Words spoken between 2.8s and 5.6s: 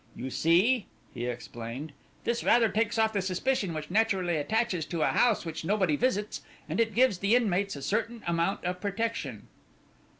off the suspicion which naturally attaches to a house